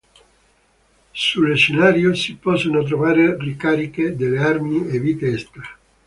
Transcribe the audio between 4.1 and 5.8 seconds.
delle armi e vite extra.